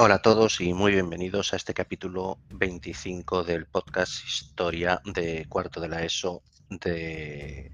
[0.00, 5.80] Hola a todos y muy bienvenidos a este capítulo 25 del podcast Historia de cuarto
[5.80, 6.40] de la ESO
[6.70, 7.72] de,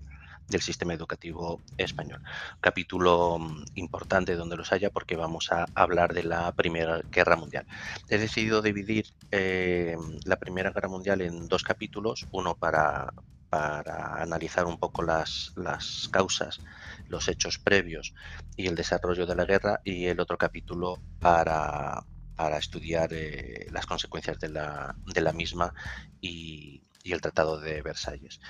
[0.48, 2.22] del sistema educativo español.
[2.62, 7.66] Capítulo mm, importante donde los haya porque vamos a hablar de la Primera Guerra Mundial.
[8.08, 13.12] He decidido dividir eh, la Primera Guerra Mundial en dos capítulos, uno para,
[13.50, 16.58] para analizar un poco las, las causas,
[17.06, 18.14] los hechos previos
[18.56, 22.02] y el desarrollo de la guerra y el otro capítulo para,
[22.34, 25.72] para estudiar eh, las consecuencias de la, de la misma
[26.20, 28.40] y, el Tratado de Versalles.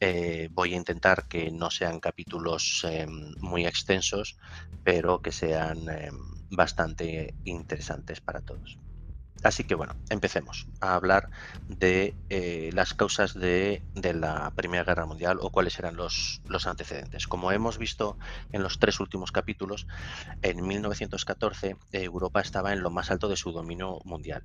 [0.00, 4.36] Eh, voy a intentar que no sean capítulos em, muy extensos,
[4.82, 5.78] pero que sean
[6.50, 8.78] bastante interesantes para todos.
[9.42, 11.30] Así que bueno, empecemos a hablar
[11.66, 17.26] de eh, las causas de, la Primera Guerra Mundial o cuáles eran los, antecedentes.
[17.26, 18.18] Como hemos visto
[18.52, 19.86] en los tres últimos capítulos,
[20.42, 24.44] en 1914 Europa estaba en lo más alto de su dominio mundial.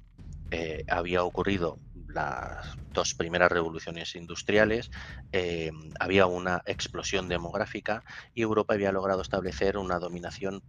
[0.52, 4.90] Eh, había ocurrido las dos primeras revoluciones industriales,
[5.34, 10.64] eh, había una explosión demográfica y Europa había logrado establecer una dominación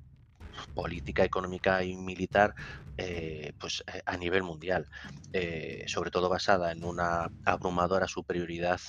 [0.74, 2.54] política, económica y militar
[2.96, 4.88] eh, pues, eh, a nivel mundial,
[5.32, 8.80] eh, sobre todo basada en una abrumadora superioridad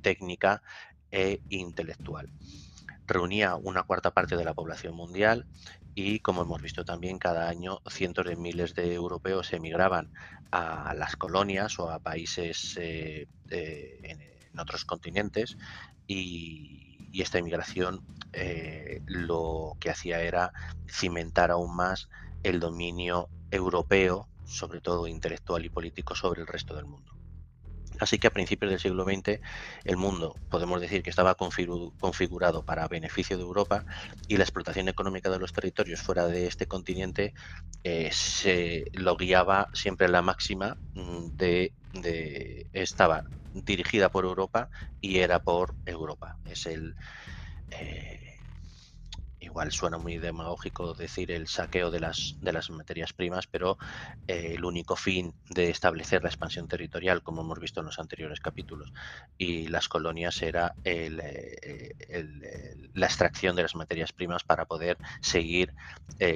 [0.00, 0.62] técnica
[1.10, 2.30] e intelectual.
[3.06, 5.46] Reunía una cuarta parte de la población mundial
[5.94, 10.12] y, como hemos visto también, cada año cientos de miles de europeos emigraban
[10.52, 15.56] a las colonias o a países en, en otros continentes
[16.06, 16.79] y,
[17.12, 18.00] y esta inmigración
[18.32, 20.52] eh, lo que hacía era
[20.88, 22.08] cimentar aún más
[22.42, 27.19] el dominio europeo, sobre todo intelectual y político, sobre el resto del mundo.
[28.00, 29.40] Así que a principios del siglo XX
[29.84, 33.84] el mundo podemos decir que estaba configurado para beneficio de Europa
[34.26, 37.34] y la explotación económica de los territorios fuera de este continente
[37.84, 41.74] eh, se lo guiaba siempre la máxima mm, de,
[42.72, 46.38] estaba dirigida por Europa y era por Europa.
[46.44, 46.94] Es el
[47.70, 48.29] eh,
[49.40, 53.78] igual suena muy demagógico decir el saqueo de las, de las materias primas, pero
[54.26, 58.40] eh, el único fin de establecer la expansión territorial, como hemos visto en los anteriores
[58.40, 58.92] capítulos,
[59.38, 61.10] y las colonias era eh,
[62.94, 65.72] la extracción de las materias primas para poder seguir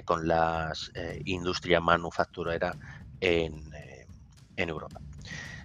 [0.06, 0.72] con la
[1.26, 2.74] industria manufacturera
[3.20, 3.70] en,
[4.56, 5.00] en Europa.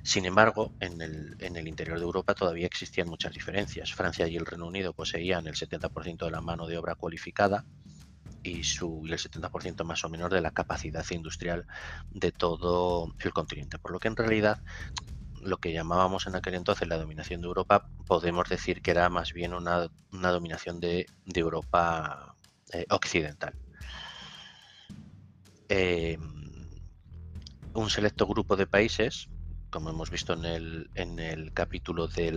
[0.10, 3.94] Sin embargo, en el, interior de Europa todavía existían muchas diferencias.
[3.94, 7.64] Francia y el Reino Unido poseían el 70% de la mano de obra cualificada
[8.42, 11.68] y, su, el 70% más o menos de la capacidad industrial
[12.10, 13.78] de todo el continente.
[13.78, 14.64] Por lo que en realidad
[15.44, 19.32] lo que llamábamos en aquel entonces la dominación de Europa, podemos decir que era más
[19.32, 21.06] bien una, dominación de,
[21.36, 22.36] Europa
[22.74, 23.54] eh, occidental.
[25.68, 26.68] Em,
[27.74, 29.30] un selecto grupo de países
[29.70, 32.32] como hemos visto en el, en el capítulo de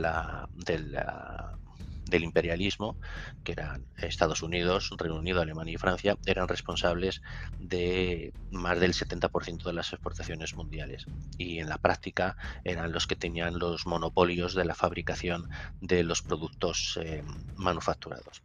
[2.13, 2.97] del imperialismo,
[3.43, 7.23] que eran Estados Unidos, Reino Unido, Alemania y Francia, eran responsables
[7.59, 11.07] de más del 70% de las exportaciones mundiales.
[11.39, 15.49] Y en la práctica eran los que tenían los monopolios de la fabricación
[15.81, 17.25] de los productos eh,
[17.57, 18.43] manufacturados.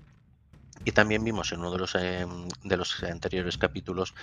[0.83, 4.13] Y también vimos en uno de los, em, de los anteriores capítulos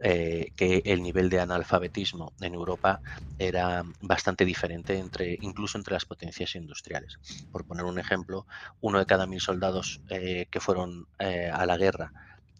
[0.00, 3.02] eh, que el nivel de analfabetismo en Europa
[3.38, 7.18] era bastante diferente entre, incluso entre las potencias industriales.
[7.50, 8.46] Por poner un ejemplo,
[8.80, 12.12] uno de cada mil soldados eh, que fueron eh, a la guerra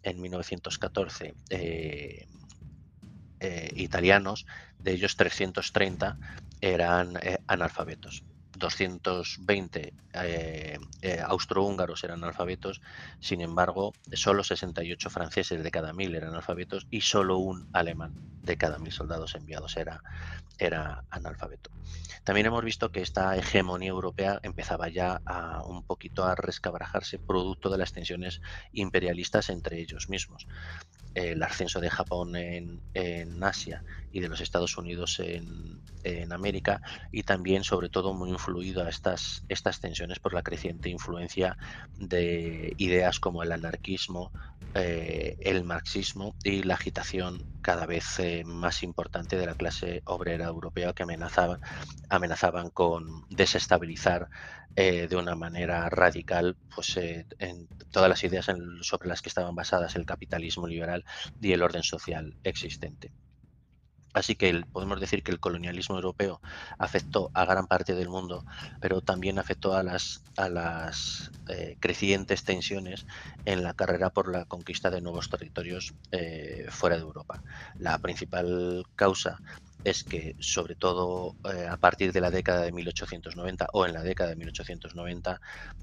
[0.03, 1.35] en 1914
[3.75, 4.45] italianos,
[4.81, 6.17] de ellos 330
[6.61, 7.13] eran
[7.47, 8.23] analfabetos.
[8.59, 12.81] 220 eh, eh, austrohúngaros eran analfabetos,
[13.19, 18.57] sin embargo, solo 68 franceses de cada mil eran analfabetos y solo un alemán de
[18.57, 20.03] cada mil soldados enviados era,
[20.57, 21.71] era analfabeto.
[22.23, 27.69] También hemos visto que esta hegemonía europea empezaba ya a un poquito a rescabrajarse producto
[27.69, 28.41] de las tensiones
[28.73, 30.47] imperialistas entre ellos mismos
[31.15, 32.79] el ascenso de Japón en,
[33.41, 35.79] Asia y de los Estados Unidos en,
[36.31, 41.57] América y también sobre todo muy influido a estas, estas tensiones por la creciente influencia
[41.97, 44.31] de ideas como el anarquismo,
[44.75, 50.45] eh, el marxismo y la agitación cada vez eh, más importante de la clase obrera
[50.45, 51.59] europea que amenazaban,
[52.09, 54.29] amenazaban con desestabilizar
[54.75, 58.47] eh, de una manera radical pues, en todas las ideas
[58.81, 61.03] sobre las que estaban basadas el capitalismo liberal
[61.41, 63.11] y el orden social existente.
[64.13, 66.41] Así que podemos decir que el colonialismo europeo
[66.77, 68.43] afectó a gran parte del mundo,
[68.81, 70.23] pero también afectó a las,
[71.47, 73.05] eh, crecientes tensiones
[73.45, 77.41] en la carrera por la conquista de nuevos territorios eh, fuera de Europa.
[77.77, 79.37] La principal causa
[79.83, 84.03] es que, sobre todo eh, a partir de la década de 1890 o en la
[84.03, 85.39] década de 1890,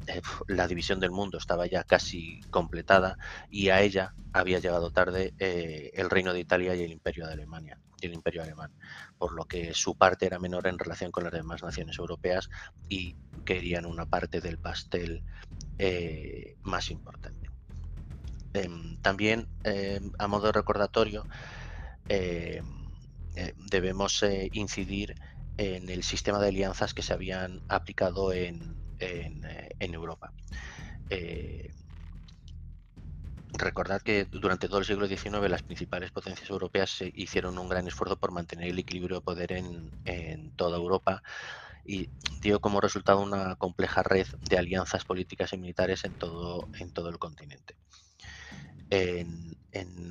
[0.09, 3.17] eh, la división del mundo estaba ya casi completada
[3.51, 7.79] y a ella había llegado tarde el Reino de Italia y el Imperio de Alemania
[8.01, 8.73] y el Imperio alemán,
[9.19, 12.49] por lo que su parte era menor en relación con las demás naciones europeas
[12.89, 15.23] y querían una parte del pastel
[16.63, 17.51] más importante.
[18.55, 21.27] Em, también, em, a modo recordatorio,
[22.09, 25.15] eh, debemos eh, incidir
[25.59, 30.33] en el sistema de alianzas que se habían aplicado en, eh, Europa.
[33.53, 38.17] Recordad que durante todo el siglo XIX las principales potencias europeas hicieron un gran esfuerzo
[38.17, 41.23] por mantener el equilibrio de poder en, en toda Europa
[41.87, 42.11] y
[42.41, 47.19] dio como resultado una compleja red de alianzas políticas y militares en todo, en el
[47.19, 47.77] continente.
[48.91, 49.57] En,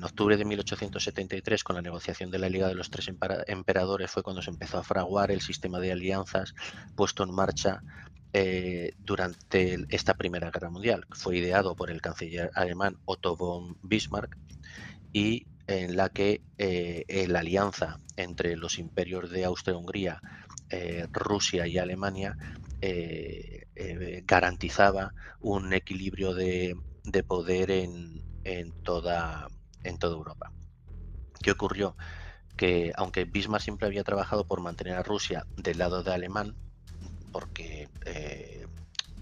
[0.02, 3.10] octubre de 1873, con la negociación de la Liga de los Tres
[3.46, 6.54] Emperadores, fue cuando se empezó a fraguar el sistema de alianzas
[6.94, 7.82] puesto en marcha
[8.32, 11.06] eh, durante esta Primera Guerra Mundial.
[11.10, 14.36] Fue ideado por el canciller alemán Otto von Bismarck
[15.12, 20.20] y en la que eh, la alianza entre los imperios de Austria-Hungría,
[20.70, 22.36] eh, Rusia y Alemania
[24.26, 26.76] garantizaba un equilibrio de
[27.26, 28.22] poder en,
[28.84, 29.48] toda,
[29.82, 30.52] en toda Europa.
[31.42, 31.96] ¿Qué ocurrió?
[32.56, 36.54] Que aunque Bismarck siempre había trabajado por mantener a Rusia del lado de alemán,
[37.36, 38.66] porque eh,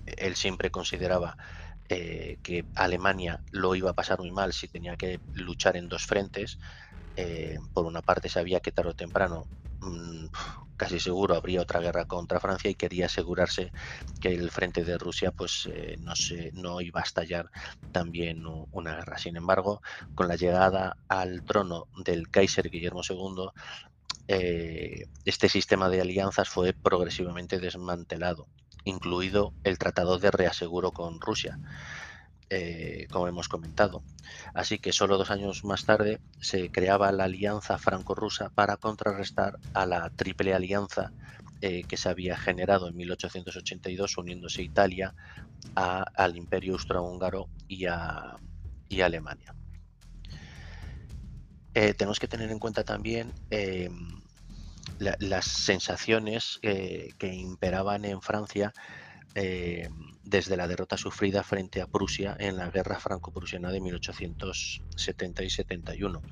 [0.07, 1.37] él siempre consideraba
[1.89, 6.07] eh, que Alemania lo iba a pasar muy mal si tenía que luchar en dos
[6.07, 6.59] frentes.
[7.17, 9.49] Eh, por una parte sabía que tarde o temprano
[9.81, 10.27] mm,
[10.77, 13.73] casi seguro habría otra guerra contra Francia y quería asegurarse
[14.21, 15.69] que el frente de Rusia pues
[15.99, 17.51] no, se, no iba a estallar
[17.91, 19.19] también una guerra.
[19.19, 19.81] Sin embargo,
[20.15, 23.51] con la llegada al trono del Kaiser Guillermo II,
[24.29, 28.47] eh, este sistema de alianzas fue progresivamente desmantelado,
[28.85, 31.59] incluido el Tratado de Reaseguro con Rusia.
[32.51, 34.03] Eh, como hemos comentado.
[34.53, 39.87] Así que solo dos años más tarde se creaba la alianza franco-rusa para contrarrestar a
[39.87, 41.11] la triple alianza
[41.63, 45.15] eh, que se había generado en 1882 uniéndose Italia
[45.75, 48.37] al Imperio Austrohúngaro y a,
[48.91, 49.55] y Alemania.
[51.75, 54.23] Eh, tenemos que tener en cuenta también em,
[54.99, 58.73] las sensaciones que imperaban en Francia
[59.37, 59.89] eh,
[60.23, 66.23] desde la derrota sufrida frente a Prusia en la guerra franco-prusiana de 1870 y 71.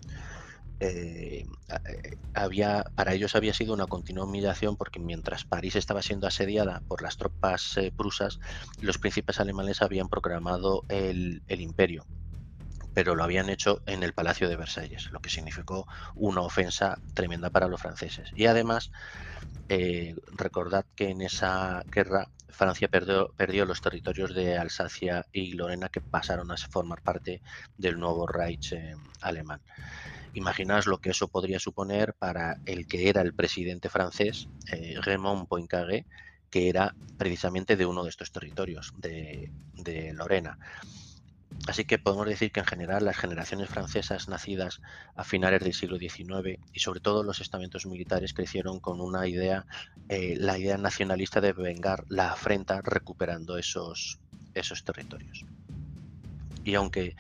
[0.79, 6.29] Eh, eh, había, para ellos había sido una continua humillación porque mientras París estaba siendo
[6.29, 8.39] asediada por las tropas prusas,
[8.81, 12.07] los príncipes alemanes habían proclamado el, imperio,
[12.95, 17.51] pero lo habían hecho en el Palacio de Versalles, lo que significó una ofensa tremenda
[17.51, 18.31] para los franceses.
[18.35, 18.91] Y además,
[20.37, 26.01] recordad que en esa guerra Francia perdió, perdió, los territorios de Alsacia y Lorena que
[26.01, 27.43] pasaron a formar parte
[27.77, 29.61] del nuevo Reich eh, alemán.
[30.35, 35.49] Imaginaos lo que eso podría suponer para el que era el presidente francés, eh, Raymond
[35.49, 36.07] Poincaré,
[36.51, 39.51] que era precisamente de uno de estos territorios, de
[40.15, 40.59] Lorena.
[41.69, 44.81] Así que podemos decir que en general las generaciones francesas nacidas
[45.15, 49.65] a finales del siglo XIX y sobre todo los estamentos militares crecieron con una idea,
[50.09, 54.19] eh, la idea nacionalista de vengar la afrenta recuperando esos,
[54.55, 55.45] esos territorios.
[56.65, 57.17] Y aunque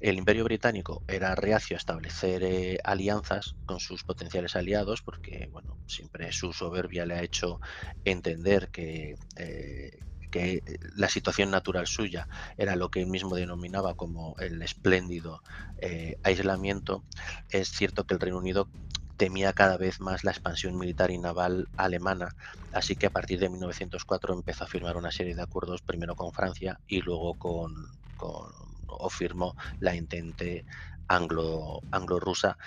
[0.00, 5.78] el imperio británico era reacio a establecer eh, alianzas con sus potenciales aliados, porque bueno,
[5.86, 7.60] siempre su soberbia le ha hecho
[8.04, 9.98] entender que, eh,
[10.34, 12.26] que eh, la situación natural suya
[12.56, 15.42] era lo que él mismo denominaba como el espléndido
[15.80, 17.04] eh, aislamiento,
[17.50, 18.68] es cierto que el Reino Unido
[19.16, 22.34] temía cada vez más la expansión militar y naval alemana,
[22.72, 26.32] así que a partir de 1904 empezó a firmar una serie de acuerdos, primero con
[26.32, 27.72] Francia y luego con,
[28.18, 30.64] o firmó la intente
[31.06, 32.58] anglo, anglo-rusa,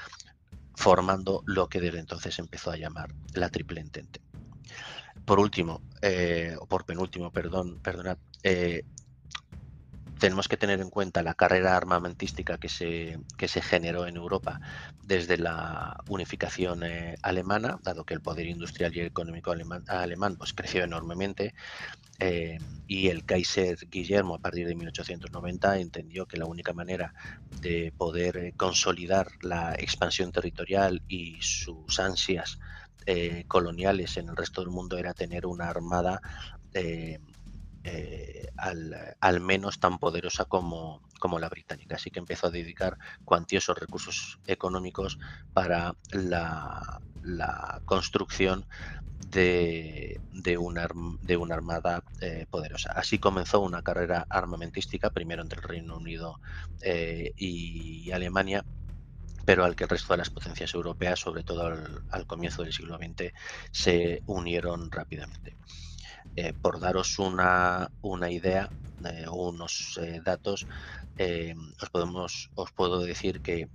[0.74, 4.22] formando lo que desde entonces empezó a llamar la Triple Entente.
[5.28, 8.86] Por último, eh, o por penúltimo, perdón, perdonad, eh,
[10.20, 14.62] tenemos que tener en cuenta la carrera armamentística que se, que se generó en Europa
[15.04, 20.86] desde la unificación eh, alemana, dado que el poder industrial y económico alemán, pues, creció
[20.86, 21.54] enormemente.
[22.20, 22.58] Eh,
[22.88, 27.14] y el Kaiser Guillermo, a partir de 1890, entendió que la única manera
[27.60, 32.60] de poder consolidar la expansión territorial y sus ansias
[33.08, 36.22] eh, coloniales en el resto del mundo era tener una armada
[38.58, 41.96] al, menos tan poderosa como, como, la británica.
[41.96, 45.18] Así que empezó a dedicar cuantiosos recursos económicos
[45.54, 48.66] para la, la construcción
[49.32, 50.88] de, una,
[51.22, 52.92] de una, armada eh, poderosa.
[52.94, 56.40] Así comenzó una carrera armamentística, primero entre el Reino Unido
[56.82, 58.64] eh, y Alemania,
[59.48, 61.66] pero al que el resto de las potencias europeas, sobre todo
[62.10, 63.32] al, comienzo del siglo XX,
[63.72, 65.56] se unieron rápidamente.
[66.36, 68.70] Eh, por daros una, una idea
[69.30, 70.68] o unos datos,
[71.82, 73.70] os, podemos, os puedo decir que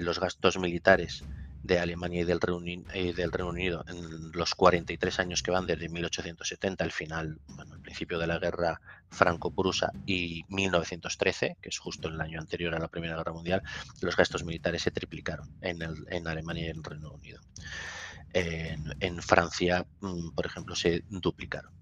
[0.00, 1.24] los gastos militares
[1.66, 6.92] de Alemania y del, Reino, Unido en los 43 años que van desde 1870, el
[6.92, 8.80] final, el principio de la guerra
[9.10, 13.62] franco-prusa y 1913, que es justo el año anterior a la Primera Guerra Mundial,
[14.00, 17.40] los gastos militares se triplicaron en, en Alemania y en Reino Unido.
[18.32, 21.72] En, Francia, mm, por ejemplo, se duplicaron.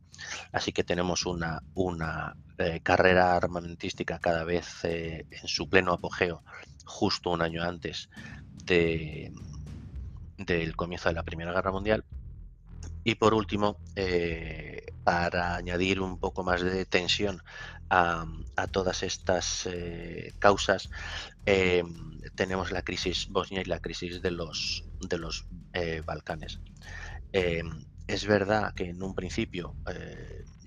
[0.52, 6.44] Así que tenemos una, una eh, carrera armamentística cada vez eh, en su pleno apogeo,
[6.84, 8.08] justo un año antes
[8.64, 9.32] de,
[10.38, 12.04] del comienzo de la Primera Guerra Mundial.
[13.04, 17.42] Y por último, eh, para añadir un poco más de tensión
[17.90, 18.26] a,
[18.72, 20.90] todas estas eh, causas,
[21.46, 21.84] eh,
[22.34, 25.46] tenemos la crisis bosnia y la crisis de los, de los
[26.06, 26.60] Balcanes.
[27.32, 29.74] es verdad que en un principio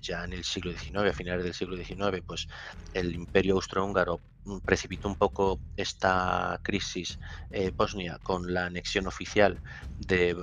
[0.00, 2.46] ya en el siglo XIX, a finales del siglo XIX, pues
[2.94, 4.20] el imperio austrohúngaro
[4.64, 7.18] precipitó un poco esta crisis
[7.50, 9.60] eh, bosnia con la anexión oficial
[9.98, 10.36] de,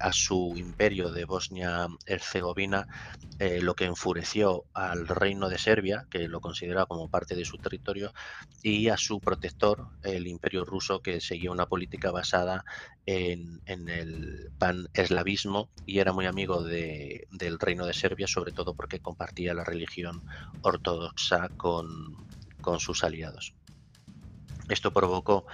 [0.00, 2.86] a su imperio de Bosnia-Herzegovina,
[3.38, 7.58] eh, lo que enfureció al reino de Serbia, que lo consideraba como parte de su
[7.58, 8.12] territorio,
[8.62, 12.64] y a su protector, el imperio ruso, que seguía una política basada
[13.06, 16.62] en, el pan-eslavismo y era muy amigo
[17.32, 20.22] del reino de Serbia, sobre todo porque compartía la religión
[20.60, 21.86] ortodoxa con,
[22.60, 23.54] con sus aliados.
[24.68, 25.46] Esto provocó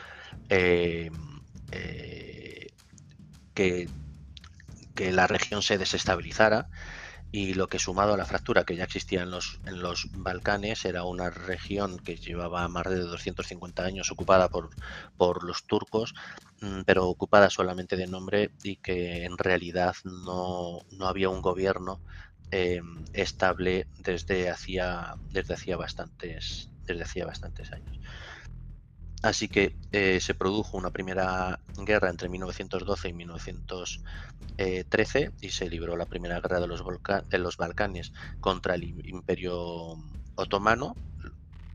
[0.48, 1.10] eh,
[1.72, 2.66] eh,
[3.54, 3.88] que,
[4.94, 6.68] que, la región se desestabilizara
[7.30, 10.84] y lo que sumado a la fractura que ya existía en los, en los Balcanes
[10.84, 14.70] era una región que llevaba más de 250 años ocupada por,
[15.16, 16.14] por los turcos,
[16.60, 22.00] mm, pero ocupada solamente de nombre y que en realidad no, no había un gobierno
[22.50, 22.80] eh,
[23.12, 28.00] estable desde hacía, desde hacía bastantes desde hacía bastantes años.
[29.22, 35.96] Así que eh, se produjo una primera guerra entre 1912 y 1913 y se libró
[35.96, 36.84] la primera guerra de los,
[37.28, 39.96] de los Balcanes contra el Imperio
[40.36, 40.94] Otomano,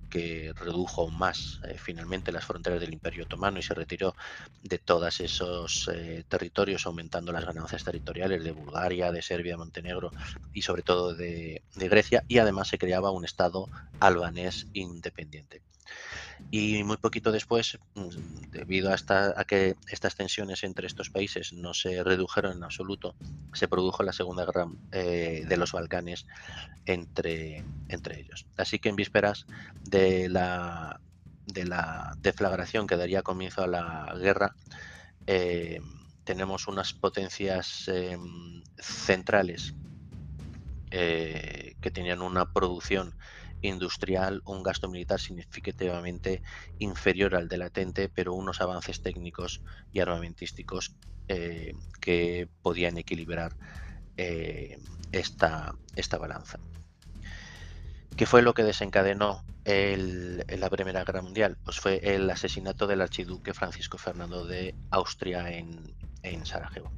[0.09, 4.15] que redujo aún más eh, finalmente las fronteras del Imperio Otomano y se retiró
[4.61, 10.11] de todos esos eh, territorios, aumentando las ganancias territoriales de Bulgaria, de Serbia, Montenegro
[10.53, 13.67] y sobre todo de, de Grecia, y además se creaba un Estado
[13.99, 15.61] albanés independiente.
[16.51, 22.03] Y muy poquito después, mm, debido a, que estas tensiones entre estos países no se
[22.03, 23.15] redujeron en absoluto,
[23.53, 26.25] se produjo la Segunda Guerra eh, de los Balcanes
[26.85, 28.45] entre, entre ellos.
[28.57, 29.45] Así que en vísperas
[29.83, 30.99] de la,
[31.47, 34.55] de la deflagración que daría comienzo a la guerra,
[35.27, 35.79] eh,
[36.23, 39.73] tenemos unas potencias em, centrales
[40.91, 43.15] eh, que tenían una producción
[43.63, 46.43] industrial, un gasto militar significativamente
[46.79, 50.95] inferior al de latente, pero unos avances técnicos y armamentísticos
[51.27, 53.55] eh, que podían equilibrar
[54.17, 54.77] eh,
[55.11, 56.59] esta, esta balanza.
[58.15, 61.57] ¿Qué fue lo que desencadenó la Primera Guerra Mundial?
[61.63, 66.91] Pues fue el asesinato del archiduque Francisco Fernando de Austria en, en Sarajevo.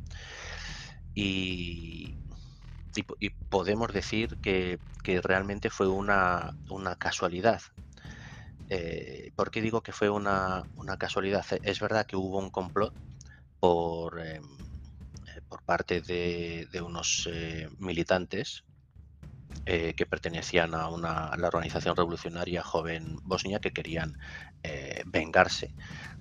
[1.14, 2.18] Y
[2.98, 4.80] y, podemos decir que,
[5.24, 6.58] realmente fue una,
[6.98, 7.62] casualidad.
[8.70, 11.46] Eh, ¿Por qué digo que fue una, casualidad?
[11.64, 12.94] Es verdad que hubo un complot
[13.60, 18.64] por, em, eh, por parte de, unos eh, militantes
[19.66, 24.16] que pertenecían a, una, a la organización revolucionaria joven bosnia que querían
[25.08, 25.74] vengarse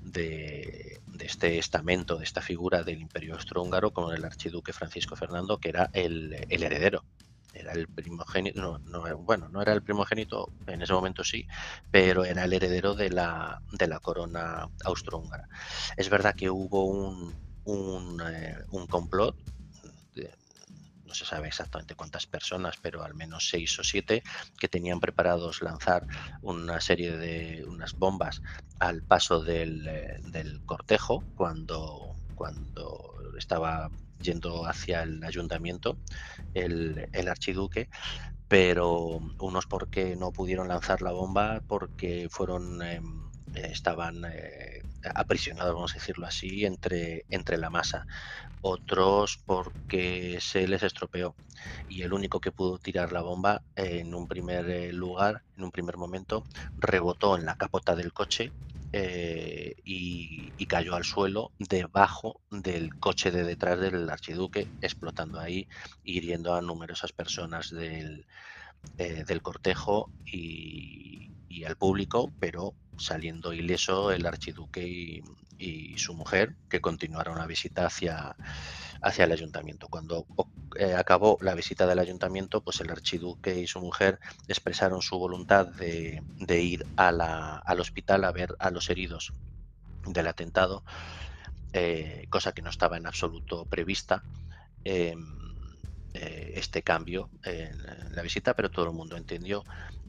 [0.05, 5.71] de, este estamento, de esta figura del imperio austrohúngaro con el archiduque Francisco Fernando, que
[5.71, 7.05] era el, heredero
[7.53, 11.47] era el primogénito, no, bueno, no era el primogénito, en ese momento sí,
[11.91, 15.49] pero era el heredero de la, de la corona austrohúngara.
[15.97, 17.33] Es verdad que hubo un,
[17.65, 18.57] un, eh,
[18.91, 19.37] complot,
[21.15, 24.25] no se sabe exactamente cuántas personas, pero al menos seis o siete,
[24.59, 26.07] que tenían preparados lanzar
[26.43, 28.43] una serie de unas bombas
[28.81, 36.01] al paso del, eh, del cortejo cuando, cuando estaba yendo hacia el ayuntamiento
[36.53, 37.89] el, el archiduque
[38.49, 44.83] pero unos porque no pudieron lanzar la bomba porque fueron em, estaban eh,
[45.15, 48.07] aprisionados, vamos a decirlo así, entre, entre la masa.
[48.61, 51.37] Otros porque se les estropeó.
[51.87, 55.71] Y el único que pudo tirar la bomba en un primer eh, lugar, en un
[55.71, 56.47] primer momento,
[56.77, 58.53] rebotó en la capota del coche
[58.93, 65.69] eh, y, cayó al suelo debajo del coche de detrás del archiduque, explotando ahí,
[66.03, 68.27] hiriendo a numerosas personas del,
[68.97, 75.23] del cortejo y, y, al público, pero saliendo ileso el archiduque
[75.59, 78.37] y, su mujer, que continuaron la visita hacia,
[79.01, 79.89] hacia el ayuntamiento.
[79.89, 80.27] Cuando
[80.77, 85.69] eh, acabó la visita del ayuntamiento, pues el archiduque y su mujer expresaron su voluntad
[85.69, 86.21] de,
[86.61, 89.33] ir al hospital a ver a los heridos
[90.07, 90.85] del atentado,
[91.73, 94.23] eh, cosa que no estaba en absoluto prevista.
[94.85, 95.45] Em,
[96.13, 97.77] eh, este cambio en
[98.15, 99.65] la visita, pero todo el mundo entendió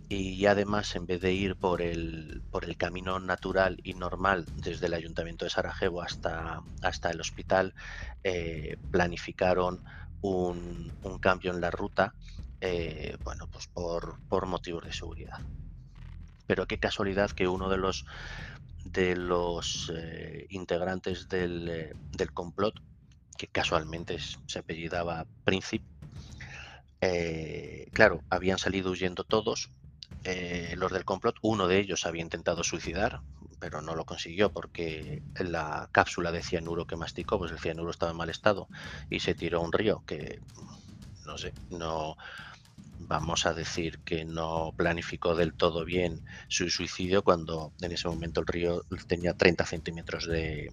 [0.07, 4.85] y además en vez de ir por el, por el camino natural y normal desde
[4.85, 7.73] el ayuntamiento de Sarajevo hasta, hasta el hospital,
[8.23, 9.81] eh, planificaron
[10.21, 12.13] un, cambio en la ruta,
[12.61, 15.39] eh, bueno, pues por, por, motivos de seguridad.
[16.45, 18.05] Pero qué casualidad que uno de los
[18.83, 22.75] de los eh, integrantes del, del, complot,
[23.35, 25.85] que casualmente se apellidaba Príncipe,
[27.91, 29.69] claro, habían salido huyendo todos,
[30.25, 33.21] eh, los del complot, uno de ellos había intentado suicidar,
[33.59, 38.11] pero no lo consiguió porque la cápsula de cianuro que masticó, pues el cianuro estaba
[38.11, 38.67] en mal estado
[39.07, 40.39] y se tiró a un río que,
[41.25, 42.17] no sé, no
[42.97, 48.41] vamos a decir que no planificó del todo bien su suicidio cuando en ese momento
[48.41, 50.71] el río tenía 30 centímetros de,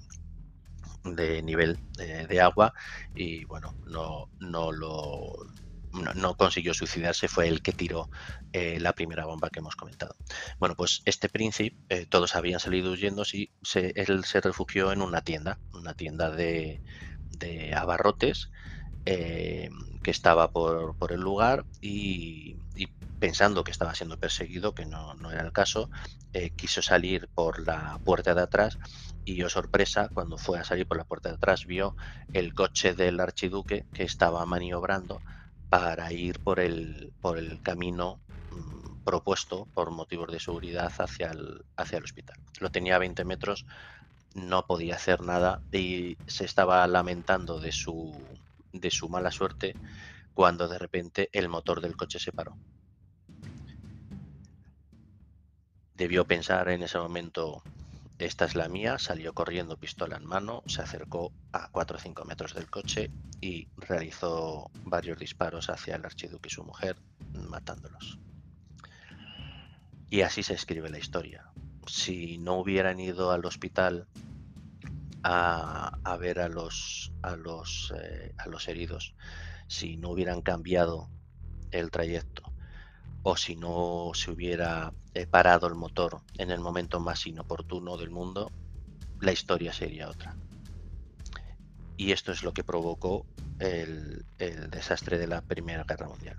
[1.04, 2.72] de nivel de, de, agua
[3.14, 5.34] y bueno, no, no lo
[5.92, 8.08] no, consiguió suicidarse, fue el que tiró
[8.52, 10.16] eh, la primera bomba que hemos comentado.
[10.58, 15.22] Bueno, pues este príncipe, eh, todos habían salido huyendo y él se refugió en una
[15.22, 16.80] tienda, una tienda de,
[17.76, 18.50] abarrotes
[19.04, 19.68] eh,
[20.02, 22.56] que estaba por, el lugar y,
[23.18, 25.88] pensando que estaba siendo perseguido, que no, no era el caso,
[26.56, 28.78] quiso salir por la puerta de atrás
[29.24, 31.96] y oh, sorpresa, cuando fue a salir por la puerta de atrás, vio
[32.32, 35.20] el coche del archiduque que estaba maniobrando
[35.72, 41.64] para ir por el, por el camino mm, propuesto por motivos de seguridad hacia el,
[41.78, 42.36] hacia el hospital.
[42.60, 43.64] Lo tenía a 20 metros,
[44.34, 48.14] no podía hacer nada y se estaba lamentando de su,
[48.74, 49.74] de su mala suerte
[50.34, 52.54] cuando de repente el motor del coche se paró.
[55.94, 57.62] Debió pensar en ese momento
[58.24, 62.24] esta es la mía, salió corriendo pistola en mano, se acercó a 4 o 5
[62.24, 66.96] metros del coche y realizó varios disparos hacia el archiduque y su mujer,
[67.48, 68.20] matándolos.
[70.08, 71.50] Y así se escribe la historia.
[71.86, 74.06] Si no hubieran ido al hospital
[75.24, 79.14] a, ver a los, a, los, eh, a los heridos,
[79.66, 81.10] si no hubieran cambiado
[81.72, 82.51] el trayecto,
[83.22, 88.10] o si no se hubiera eh, parado el motor en el momento más inoportuno del
[88.10, 88.50] mundo,
[89.20, 90.34] la historia sería otra.
[91.96, 93.24] Y esto es lo que provocó
[93.58, 94.24] el,
[94.70, 96.36] desastre de la Primera Guerra Mundial.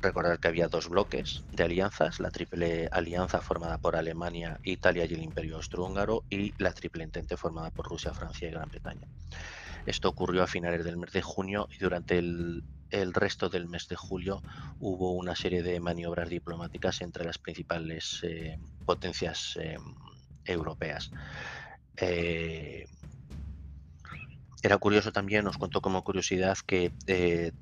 [0.00, 5.14] Recordar que había dos bloques de alianzas, la triple alianza formada por Alemania, Italia y
[5.14, 9.08] el Imperio Austrohúngaro y la triple entente formada por Rusia, Francia y Gran Bretaña.
[9.88, 13.96] Esto ocurrió a finales del mes de junio y durante el, resto del mes de
[13.96, 14.42] julio
[14.80, 19.78] hubo una serie de maniobras diplomáticas entre las principales eh, potencias eh,
[20.44, 21.10] europeas.
[21.96, 22.86] Eh,
[24.62, 26.92] era curioso también, os cuento como curiosidad, que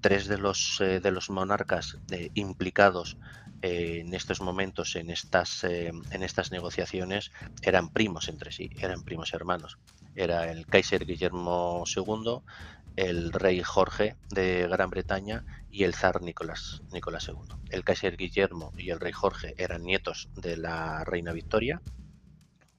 [0.00, 1.96] tres de los, de los monarcas
[2.34, 3.18] implicados
[3.62, 9.78] en estos momentos, en estas, en estas negociaciones, eran primos entre sí, eran primos hermanos
[10.16, 12.40] era el Kaiser Guillermo II,
[12.96, 17.36] el rey Jorge de Gran Bretaña y el zar Nicolás, Nicolás II.
[17.70, 21.82] El Kaiser Guillermo y el rey Jorge eran nietos de la reina Victoria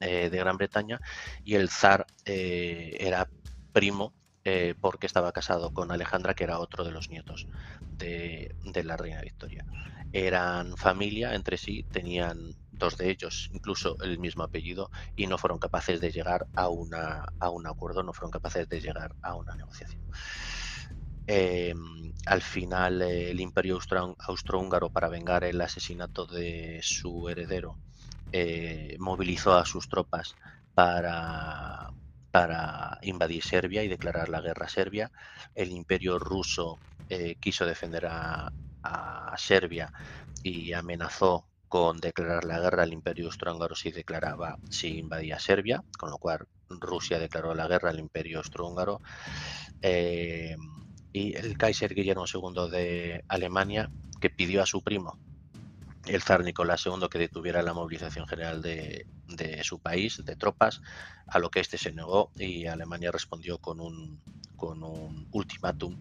[0.00, 1.00] eh, de Gran Bretaña
[1.44, 3.28] y el zar eh, era
[3.72, 4.12] primo
[4.44, 7.46] eh, porque estaba casado con Alejandra, que era otro de los nietos
[7.80, 9.64] de, de la reina Victoria.
[10.12, 15.58] Eran familia entre sí, tenían dos de ellos incluso el mismo apellido y no fueron
[15.58, 19.54] capaces de llegar a, una, a un acuerdo, no fueron capaces de llegar a una
[19.56, 20.02] negociación.
[21.26, 23.78] Em, al final el imperio
[24.18, 27.78] austrohúngaro para vengar el asesinato de su heredero
[28.32, 30.36] eh, movilizó a sus tropas
[30.74, 31.90] para,
[32.30, 35.10] para invadir Serbia y declarar la guerra a Serbia.
[35.54, 38.52] El imperio ruso eh, quiso defender a,
[39.36, 39.92] Serbia
[40.42, 46.10] y amenazó con declarar la guerra al imperio austrohúngaro si declaraba si invadía Serbia, con
[46.10, 49.00] lo cual Rusia declaró la guerra al imperio austrohúngaro.
[49.82, 50.56] Eh,
[51.12, 55.18] y el Kaiser Guillermo II de Alemania, que pidió a su primo,
[56.06, 59.06] el zar Nicolás II, que detuviera la movilización general de,
[59.62, 60.80] su país, de tropas,
[61.26, 64.20] a lo que este se negó y Alemania respondió con un,
[64.56, 65.96] con un ultimátum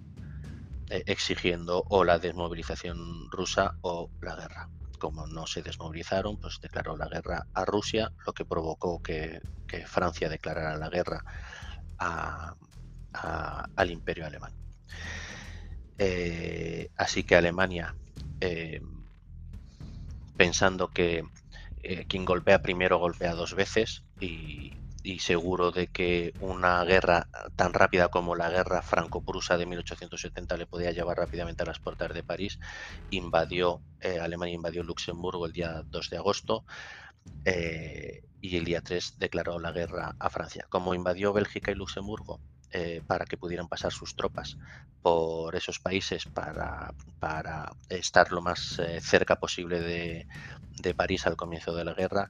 [0.90, 4.70] exigiendo o la desmovilización rusa o la guerra.
[5.00, 9.42] Como no se desmovilizaron, pues declaró la guerra a Rusia, lo que provocó que,
[9.86, 11.24] Francia declarara la guerra
[13.76, 14.54] al imperio alemán.
[15.98, 17.96] Eh, así que Alemania,
[18.40, 18.82] eh,
[20.36, 21.24] pensando que
[22.10, 24.74] quien golpea primero golpea dos veces y,
[25.08, 30.66] y seguro de que una guerra tan rápida como la guerra franco-prusa de 1870 le
[30.66, 32.60] podía llevar rápidamente a las puertas de París,
[33.10, 36.66] invadió, eh, Alemania invadió Luxemburgo el día 2 de agosto
[37.46, 40.66] eh, y el día 3 declaró la guerra a Francia.
[40.68, 42.42] Como invadió Bélgica y Luxemburgo,
[42.72, 44.58] eh, para que pudieran pasar sus tropas
[45.02, 50.28] por esos países para, para estar lo más cerca posible de,
[50.82, 52.30] de, París al comienzo de la guerra,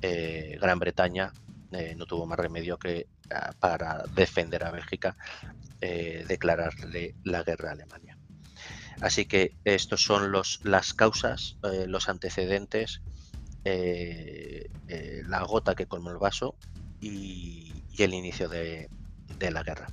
[0.00, 1.32] Gran Bretaña
[1.74, 5.16] eh, no tuvo más remedio que ah, para defender a Bélgica
[5.80, 8.18] eh, declararle la guerra a Alemania.
[9.00, 13.02] Así que estos son los, las causas, eh, los antecedentes,
[15.26, 16.54] la gota que colmó el vaso
[17.00, 18.88] y, el inicio de
[19.50, 19.86] la guerra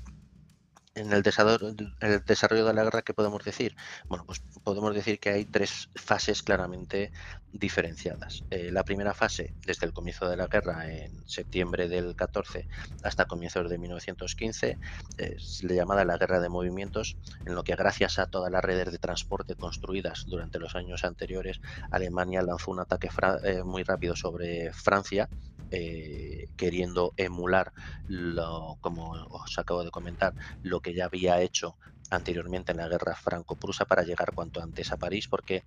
[0.96, 3.76] en el desarrollo, el desarrollo de la guerra, ¿qué podemos decir?
[4.08, 7.12] Bueno, pues podemos decir que hay tres fases claramente
[7.54, 8.44] diferenciadas.
[8.50, 12.68] Eh, la primera fase, desde el comienzo de la guerra, en septiembre del 14
[13.04, 14.78] hasta comienzos de 1915,
[15.18, 18.92] es la llamada la guerra de movimientos, en lo que gracias a todas las redes
[18.92, 23.10] de transporte construidas durante los años anteriores, Alemania lanzó un ataque
[23.44, 25.30] eh, muy rápido sobre Francia
[25.72, 27.74] eh, queriendo emular,
[28.06, 31.78] lo, como os acabo de comentar, lo que ya había hecho
[32.10, 35.64] anteriormente en la guerra franco-prusa para llegar cuanto antes a París, porque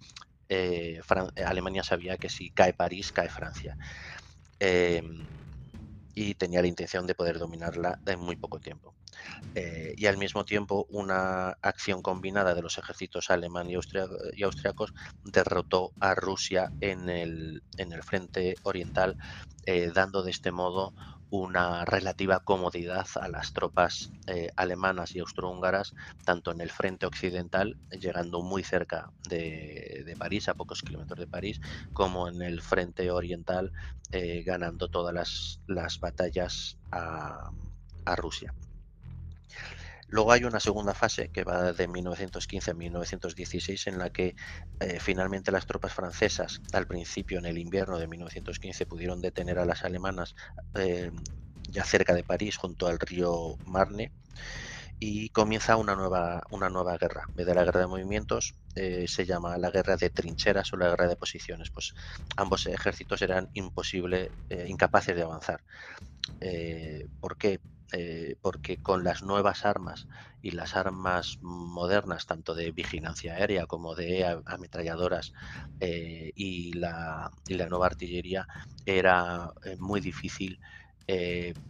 [0.48, 1.00] eh,
[1.46, 3.76] Alemania sabía que si cae París, cae Francia.
[4.58, 5.43] Em,
[6.14, 8.94] y tenía la intención de poder dominarla en muy poco tiempo.
[9.54, 14.92] Eh, y al mismo tiempo una acción combinada de los ejércitos alemán y, austriacos
[15.24, 19.16] derrotó a Rusia en el, en el frente oriental,
[19.66, 20.94] eh, dando de este modo
[21.40, 25.94] una relativa comodidad a las tropas eh, alemanas y austrohúngaras,
[26.24, 31.60] tanto en el frente occidental, llegando muy cerca de, París, a pocos kilómetros de París,
[31.92, 33.72] como en el frente oriental,
[34.44, 37.50] ganando todas las, batallas a
[38.16, 38.54] Rusia.
[40.14, 44.36] Luego hay una segunda fase que va de 1915 a 1916 en la que
[44.78, 49.64] eh, finalmente las tropas francesas al principio en el invierno de 1915 pudieron detener a
[49.64, 50.36] las alemanas
[50.76, 51.10] eh,
[51.68, 54.12] ya cerca de París junto al río Marne
[55.00, 57.24] y comienza una nueva, una nueva guerra.
[57.30, 60.76] En vez de la guerra de movimientos, eh, se llama la guerra de trincheras o
[60.76, 61.70] la guerra de posiciones.
[61.70, 61.92] Pues
[62.36, 65.60] ambos ejércitos eran imposible, incapaces de avanzar.
[67.18, 67.58] ¿Por qué?
[67.96, 70.08] Eh, porque con las nuevas armas
[70.42, 75.32] y las armas modernas, tanto de vigilancia aérea como de ametralladoras
[75.78, 77.30] eh, y, la,
[77.70, 78.48] nueva artillería,
[78.84, 80.58] era eh, muy difícil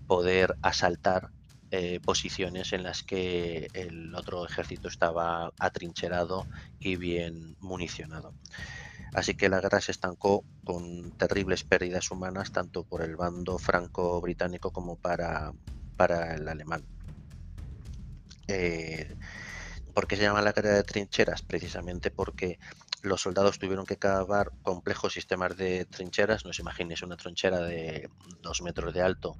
[0.06, 1.30] poder asaltar
[2.04, 6.46] posiciones en las que el otro ejército estaba atrincherado
[6.78, 8.32] y bien municionado.
[9.12, 14.70] Así que la guerra se estancó con terribles pérdidas humanas tanto por el bando franco-británico
[14.70, 15.52] como para
[15.96, 16.84] para el alemán.
[18.48, 19.16] Eh,
[19.94, 21.42] ¿Por qué se llama la guerra de trincheras?
[21.42, 22.58] Precisamente porque
[23.02, 26.44] los soldados tuvieron que cavar complejos sistemas de trincheras.
[26.44, 28.08] No os imaginéis una trinchera de
[28.42, 29.38] dos metros de alto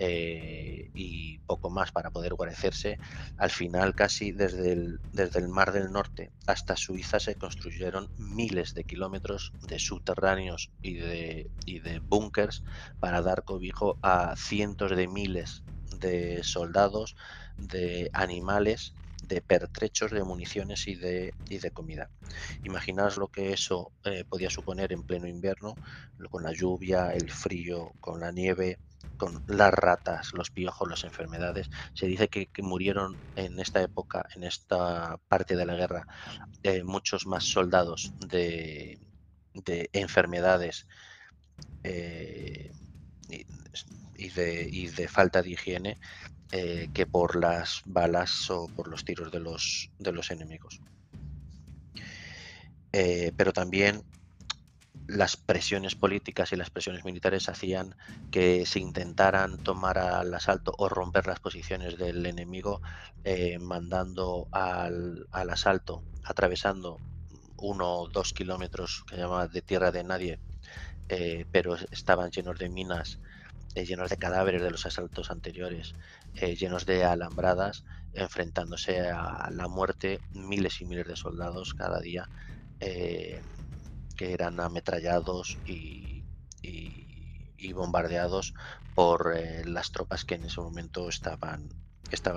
[0.00, 2.98] eh, y poco más para poder guarecerse.
[3.36, 8.74] Al final, casi desde el, desde el Mar del Norte hasta Suiza se construyeron miles
[8.74, 12.64] de kilómetros de subterráneos y de, y de búnkers
[12.98, 15.62] para dar cobijo a cientos de miles
[16.04, 17.16] de soldados,
[17.56, 18.94] de animales
[19.28, 22.10] de pertrechos de municiones y de, y de comida.
[22.62, 25.74] Imaginaos lo que eso eh, podía suponer en pleno invierno,
[26.30, 28.78] con la lluvia, el frío, con la nieve,
[29.16, 31.70] con las ratas, los piojos, las enfermedades.
[31.94, 36.06] Se dice que, murieron en esta época, en esta parte de la guerra,
[36.62, 38.98] eh, muchos más soldados de,
[39.92, 40.86] enfermedades
[41.84, 42.72] eh,
[44.16, 45.98] y, de, y, de, falta de higiene
[46.52, 50.80] eh, que por las balas o por los tiros de los, de los enemigos.
[53.36, 54.04] pero también
[55.06, 57.94] las presiones políticas y las presiones militares hacían
[58.30, 62.80] que se intentaran tomar al asalto o romper las posiciones del enemigo,
[63.24, 66.98] eh, mandando al, asalto, atravesando
[67.58, 70.38] uno o dos kilómetros que se llama de tierra de nadie,
[71.08, 73.18] eh, pero estaban llenos de minas,
[73.74, 75.94] eh, llenos de cadáveres de los asaltos anteriores,
[76.34, 82.28] llenos de alambradas, enfrentándose a la muerte miles y miles de soldados cada día
[84.16, 86.22] que eran ametrallados y,
[87.72, 88.54] bombardeados
[88.94, 91.68] por eh, las tropas que en ese momento estaban,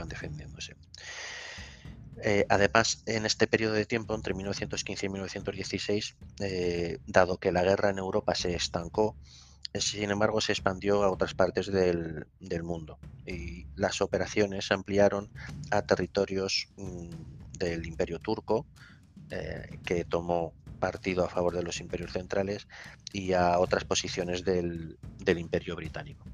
[0.07, 0.75] defendiéndose.
[2.23, 7.63] Eh, además, en este periodo de tiempo, entre 1915 y 1916, eh, dado que la
[7.63, 9.15] guerra en Europa se estancó,
[9.73, 12.27] sin embargo se expandió a otras partes del,
[12.63, 15.29] mundo y las operaciones se ampliaron
[15.71, 17.09] a territorios mm,
[17.59, 18.65] del Imperio Turco,
[19.85, 22.67] que tomó partido a favor de los imperios centrales
[23.11, 26.25] y a otras posiciones del, imperio británico.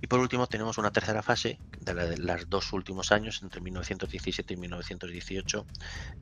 [0.00, 4.56] Y por último tenemos una tercera fase de, los dos últimos años, entre 1917 y
[4.56, 5.66] 1918.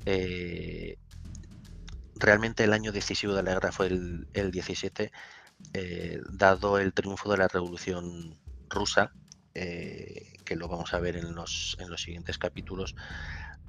[0.07, 0.99] Eh,
[2.19, 5.13] realmente el año decisivo de la guerra fue el, 17,
[5.73, 9.13] eh, dado el triunfo de la Revolución Rusa,
[9.57, 12.95] eh, que lo vamos a ver en los, en los siguientes capítulos,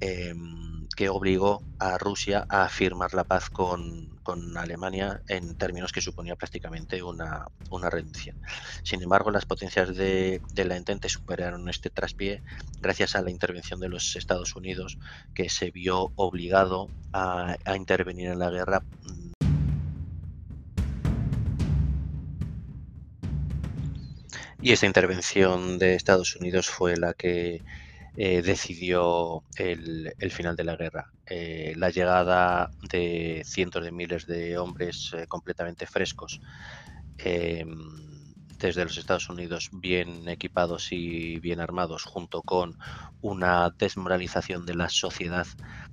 [0.00, 4.16] Em, que obligó a Rusia a firmar la paz con,
[4.56, 7.46] Alemania en términos que suponía prácticamente una,
[7.90, 8.36] rendición.
[8.82, 12.42] Sin embargo, las potencias de, la Entente superaron este traspié
[12.80, 14.98] gracias a la intervención de los Estados Unidos,
[15.34, 18.82] que se vio obligado a intervenir en la guerra
[24.60, 27.62] y esta intervención de Estados Unidos fue la que
[28.16, 31.12] eh, decidió el, final de la guerra.
[31.26, 36.40] Eh, la llegada de cientos de miles de hombres eh, completamente frescos
[38.58, 42.76] desde los Estados Unidos bien equipados y bien armados, junto con
[43.20, 45.46] una desmoralización de la sociedad,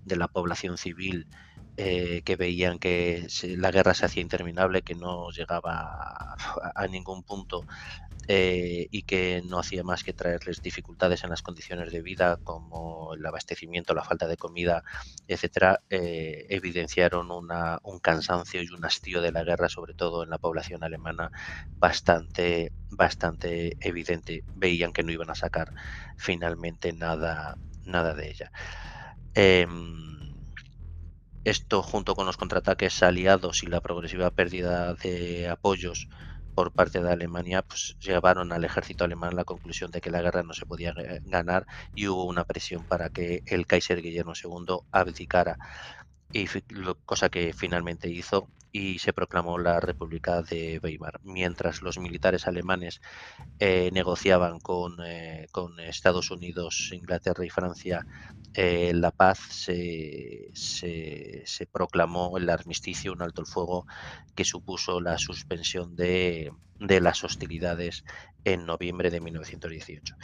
[0.04, 1.28] de la población civil,
[1.75, 6.35] que veían que la guerra se hacía interminable, que no llegaba
[6.75, 7.65] a ningún punto
[8.27, 13.13] eh, y que no hacía más que traerles dificultades en las condiciones de vida, como
[13.13, 14.83] el abastecimiento, la falta de comida,
[15.27, 20.39] etcétera, eh, evidenciaron un cansancio y un hastío de la guerra, sobre todo en la
[20.39, 21.31] población alemana,
[21.75, 24.43] bastante, bastante evidente.
[24.53, 25.71] Veían que no iban a sacar
[26.17, 28.51] finalmente nada, nada de ella.
[29.35, 30.24] Em,
[31.45, 36.10] esto junto con los contraataques aliados y la progresiva pérdida de apoyos
[36.55, 40.21] por parte de Alemania pues llevaron al ejército alemán a la conclusión de que la
[40.21, 44.34] guerra no se podía eh, ganar y hubo una presión para que el Kaiser Guillermo
[44.36, 45.58] II abdicara
[46.36, 46.48] y
[47.06, 51.21] cosa que finalmente hizo y se proclamó la República de Weimar.
[51.24, 53.00] Mientras los militares alemanes
[53.60, 58.06] eh, negociaban con, eh, con, Estados Unidos, Inglaterra y Francia
[58.54, 63.88] eh, la paz, se, se, proclamó el armisticio, un alto el fuego
[64.36, 68.04] que supuso la suspensión de, de las hostilidades
[68.43, 70.15] en noviembre de 1918.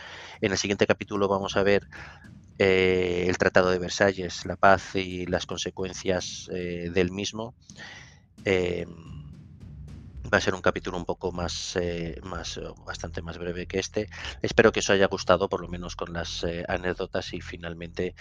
[0.41, 1.87] En el siguiente capítulo vamos a ver
[2.63, 7.55] eh, el Tratado de Versalles, la paz y las consecuencias eh, del mismo.
[8.45, 8.85] Eh,
[10.31, 11.75] va a ser un capítulo un poco más,
[12.21, 14.09] más, bastante más breve que este.
[14.43, 18.13] Espero que os haya gustado, por lo menos con las anécdotas y finalmente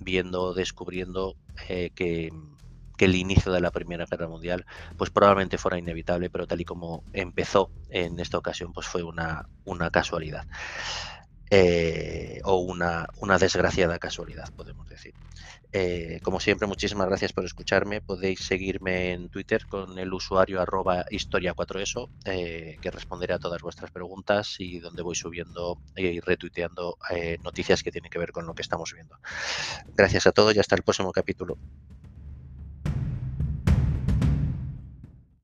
[0.00, 1.36] viendo, descubriendo
[1.66, 2.32] que,
[2.98, 4.64] el inicio de la Primera Guerra Mundial,
[4.96, 9.46] pues probablemente fuera inevitable, pero tal y como empezó en esta ocasión, pues fue una,
[9.66, 10.46] una casualidad.
[11.50, 15.14] Eh, o una, una, desgraciada casualidad, podemos decir.
[15.72, 18.00] Eh, como siempre, muchísimas gracias por escucharme.
[18.00, 23.90] Podéis seguirme en Twitter con el usuario arroba historia4eso, eh, que responderé a todas vuestras
[23.90, 26.96] preguntas y donde voy subiendo y retuiteando
[27.42, 29.16] noticias que tienen que ver con lo que estamos viendo.
[29.94, 31.58] Gracias a todos y hasta el próximo capítulo.